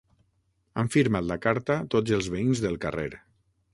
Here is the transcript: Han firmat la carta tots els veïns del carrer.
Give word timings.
Han 0.83 0.87
firmat 0.95 1.27
la 1.31 1.37
carta 1.43 1.77
tots 1.97 2.17
els 2.19 2.31
veïns 2.37 2.63
del 2.65 2.81
carrer. 2.87 3.07